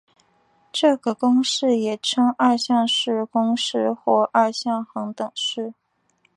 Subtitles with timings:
[0.71, 5.75] 这个公式也称二项式公式或二项恒等式。